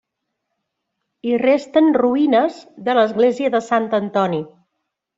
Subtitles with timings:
[1.27, 2.59] Hi resten ruïnes
[2.91, 4.47] de l'església de Sant Antoni.